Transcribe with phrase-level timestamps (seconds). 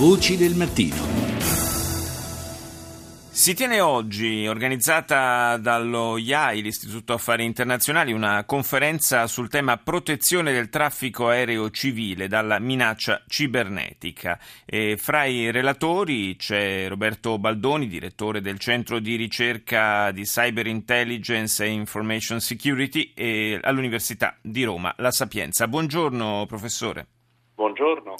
[0.00, 0.96] Voci del mattino.
[3.28, 10.70] Si tiene oggi, organizzata dallo IAI, l'Istituto Affari Internazionali, una conferenza sul tema protezione del
[10.70, 14.40] traffico aereo civile dalla minaccia cibernetica.
[14.64, 21.62] E fra i relatori c'è Roberto Baldoni, direttore del Centro di ricerca di Cyber Intelligence
[21.62, 23.12] e Information Security
[23.60, 25.68] all'Università di Roma, La Sapienza.
[25.68, 27.06] Buongiorno professore.
[27.54, 28.14] Buongiorno.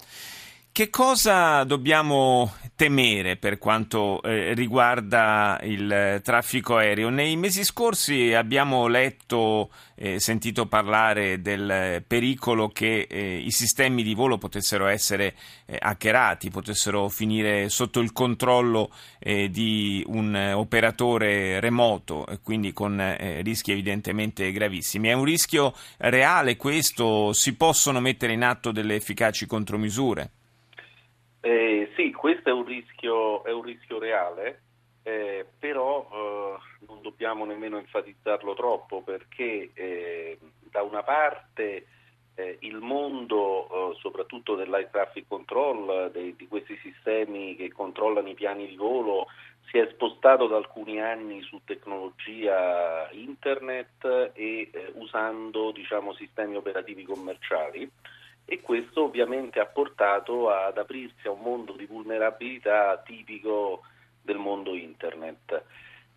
[0.73, 7.09] Che cosa dobbiamo temere per quanto eh, riguarda il eh, traffico aereo?
[7.09, 14.05] Nei mesi scorsi abbiamo letto e eh, sentito parlare del pericolo che eh, i sistemi
[14.05, 15.35] di volo potessero essere
[15.67, 23.73] eh, hackerati, potessero finire sotto il controllo eh, di un operatore remoto, quindi con rischi
[23.73, 25.09] evidentemente gravissimi.
[25.09, 27.33] È un rischio reale questo?
[27.33, 30.31] Si possono mettere in atto delle efficaci contromisure?
[32.21, 34.63] Eh, questo è un rischio, è un rischio reale,
[35.03, 40.39] eh, però eh, non dobbiamo nemmeno enfatizzarlo troppo perché eh,
[40.71, 41.87] da una parte
[42.35, 48.35] eh, il mondo, eh, soprattutto dell'air traffic control, dei, di questi sistemi che controllano i
[48.35, 49.27] piani di volo,
[49.71, 57.89] si è spostato da alcuni anni su tecnologia internet e usando diciamo, sistemi operativi commerciali
[58.51, 63.83] e questo ovviamente ha portato ad aprirsi a un mondo di vulnerabilità tipico
[64.21, 65.63] del mondo internet.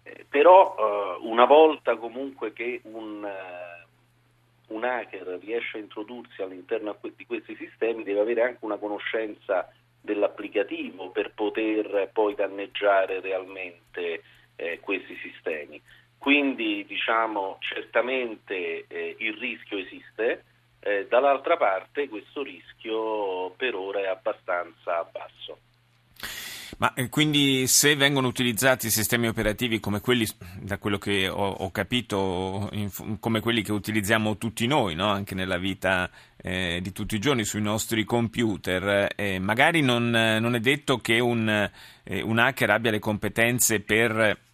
[0.02, 6.98] Eh, però eh, una volta comunque che un, uh, un, hacker riesce a introdursi all'interno
[7.16, 14.24] di questi sistemi deve avere anche una conoscenza dell'applicativo per poter poi danneggiare realmente
[14.56, 15.80] eh, questi sistemi.
[16.18, 20.46] Quindi diciamo certamente eh, il rischio esiste,
[20.84, 25.58] eh, dall'altra parte questo rischio per ora è abbastanza basso.
[26.78, 30.28] Ma eh, quindi se vengono utilizzati sistemi operativi come quelli,
[30.60, 35.10] da quello che ho, ho capito, in, come quelli che utilizziamo tutti noi, no?
[35.10, 40.56] anche nella vita eh, di tutti i giorni sui nostri computer, eh, magari non, non,
[40.56, 41.48] è detto che un,
[42.04, 44.52] eh, un hacker abbia le competenze per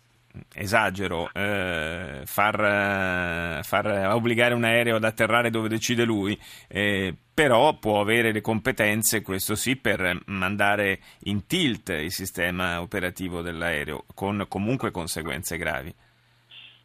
[0.53, 8.01] esagero, eh, far, far, obbligare un aereo ad atterrare dove decide lui, eh, però può
[8.01, 14.91] avere le competenze, questo sì, per mandare in tilt il sistema operativo dell'aereo, con comunque
[14.91, 15.93] conseguenze gravi.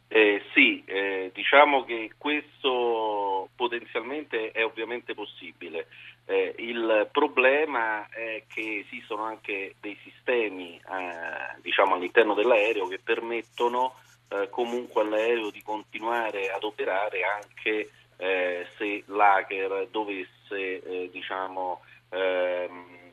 [0.07, 5.87] Eh, sì, eh, diciamo che questo potenzialmente è ovviamente possibile.
[6.25, 13.95] Eh, il problema è che esistono anche dei sistemi eh, diciamo all'interno dell'aereo che permettono
[14.29, 23.11] eh, comunque all'aereo di continuare ad operare anche eh, se l'hacker dovesse diciamo, ehm,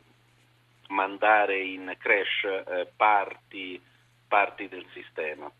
[0.89, 3.81] mandare in crash parti,
[4.29, 5.51] parti del sistema.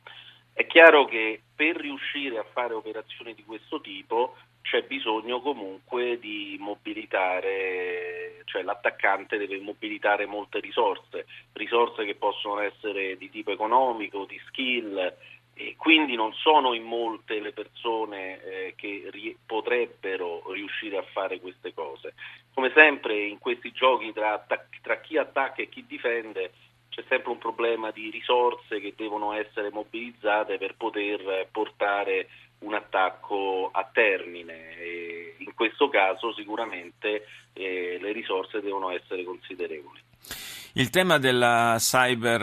[0.55, 6.57] È chiaro che per riuscire a fare operazioni di questo tipo c'è bisogno comunque di
[6.61, 14.41] mobilitare, cioè l'attaccante deve mobilitare molte risorse, risorse che possono essere di tipo economico, di
[14.47, 15.15] skill,
[15.55, 21.41] e quindi non sono in molte le persone eh, che ri- potrebbero riuscire a fare
[21.41, 22.15] queste cose.
[22.55, 26.53] Come sempre in questi giochi tra, attac- tra chi attacca e chi difende
[26.93, 33.71] c'è sempre un problema di risorse che devono essere mobilizzate per poter portare un attacco
[33.73, 34.77] a termine.
[34.77, 40.01] E in questo caso sicuramente eh, le risorse devono essere considerevoli.
[40.75, 42.41] Il tema della cyber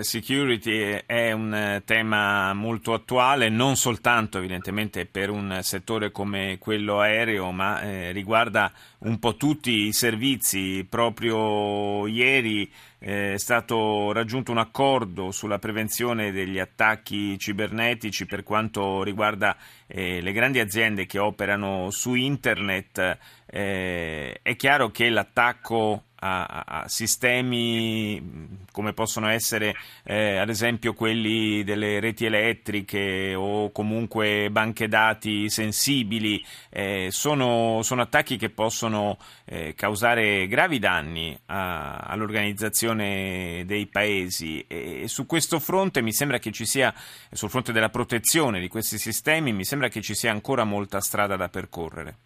[0.00, 6.58] eh, security è un eh, tema molto attuale, non soltanto evidentemente per un settore come
[6.58, 10.86] quello aereo, ma eh, riguarda un po' tutti i servizi.
[10.86, 19.56] Proprio ieri è stato raggiunto un accordo sulla prevenzione degli attacchi cibernetici per quanto riguarda
[19.86, 23.18] le grandi aziende che operano su internet.
[23.46, 29.74] è chiaro che l'attacco a, a sistemi come possono essere
[30.04, 38.02] eh, ad esempio quelli delle reti elettriche o comunque banche dati sensibili, eh, sono, sono,
[38.02, 46.02] attacchi che possono eh, causare gravi danni a, all'organizzazione dei paesi e su questo fronte
[46.02, 46.94] mi sembra che ci sia,
[47.30, 51.36] sul fronte della protezione di questi sistemi, mi sembra che ci sia ancora molta strada
[51.36, 52.16] da percorrere.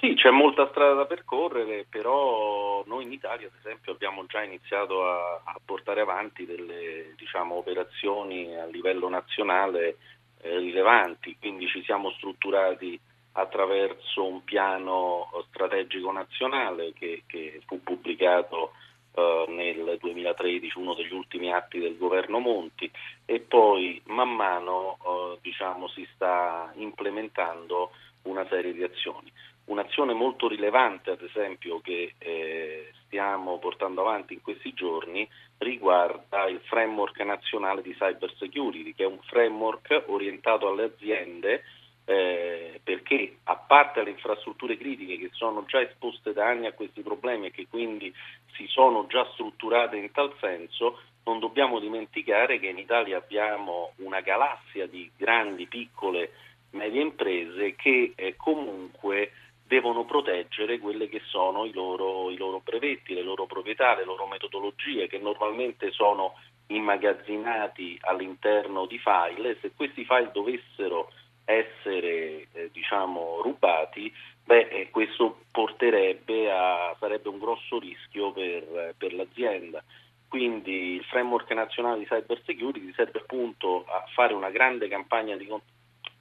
[0.00, 5.06] Sì, c'è molta strada da percorrere, però noi in Italia ad esempio abbiamo già iniziato
[5.06, 9.98] a, a portare avanti delle diciamo, operazioni a livello nazionale
[10.40, 12.98] eh, rilevanti, quindi ci siamo strutturati
[13.32, 18.72] attraverso un piano strategico nazionale che, che fu pubblicato
[19.12, 22.90] eh, nel 2013, uno degli ultimi atti del governo Monti
[23.26, 27.90] e poi man mano eh, diciamo, si sta implementando
[28.22, 29.30] una serie di azioni.
[29.70, 35.28] Un'azione molto rilevante, ad esempio, che eh, stiamo portando avanti in questi giorni
[35.58, 41.62] riguarda il framework nazionale di cyber security, che è un framework orientato alle aziende
[42.04, 47.02] eh, perché a parte le infrastrutture critiche che sono già esposte da anni a questi
[47.02, 48.12] problemi e che quindi
[48.54, 54.20] si sono già strutturate in tal senso, non dobbiamo dimenticare che in Italia abbiamo una
[54.20, 56.32] galassia di grandi, piccole,
[56.70, 59.30] medie imprese che eh, comunque
[59.70, 64.26] devono proteggere quelle che sono i loro, i loro brevetti, le loro proprietà, le loro
[64.26, 66.34] metodologie che normalmente sono
[66.66, 69.58] immagazzinati all'interno di file.
[69.60, 71.12] Se questi file dovessero
[71.44, 74.12] essere eh, diciamo, rubati,
[74.44, 79.84] beh, eh, questo porterebbe a, sarebbe un grosso rischio per, per l'azienda.
[80.26, 85.48] Quindi il framework nazionale di cyber security serve appunto a fare una grande campagna di,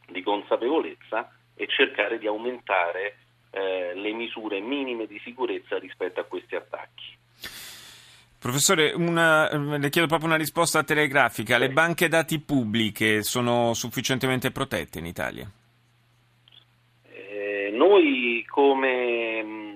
[0.07, 3.17] di consapevolezza e cercare di aumentare
[3.51, 7.17] eh, le misure minime di sicurezza rispetto a questi attacchi.
[8.39, 11.57] Professore, una, le chiedo proprio una risposta telegrafica.
[11.57, 15.49] Le banche dati pubbliche sono sufficientemente protette in Italia?
[17.03, 19.69] Eh, noi come mm,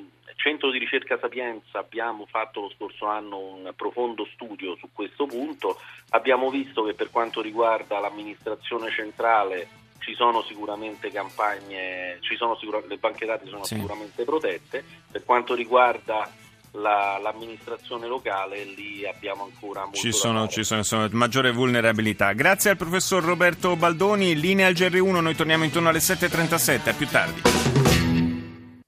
[0.43, 5.79] Centro di ricerca Sapienza abbiamo fatto lo scorso anno un profondo studio su questo punto,
[6.09, 9.69] abbiamo visto che per quanto riguarda l'amministrazione centrale
[10.03, 13.75] ci sono sicuramente campagne, ci sono sicur- le banche dati sono sì.
[13.75, 16.29] sicuramente protette, per quanto riguarda
[16.73, 22.33] la, l'amministrazione locale lì abbiamo ancora molto ci sono, ci sono, sono, maggiore vulnerabilità.
[22.33, 27.07] Grazie al professor Roberto Baldoni, linea al GR1, noi torniamo intorno alle 7.37, a più
[27.07, 27.82] tardi.